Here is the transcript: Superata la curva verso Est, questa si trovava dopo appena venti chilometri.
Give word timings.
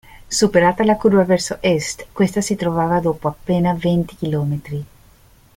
Superata 0.35 0.83
la 0.83 0.97
curva 0.97 1.23
verso 1.25 1.59
Est, 1.61 2.07
questa 2.11 2.41
si 2.41 2.55
trovava 2.55 2.99
dopo 2.99 3.27
appena 3.27 3.75
venti 3.75 4.15
chilometri. 4.15 4.83